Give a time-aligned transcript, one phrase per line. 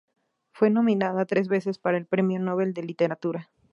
[0.51, 3.51] Fue nominada tres veces para el Premio Nobel de Literatura.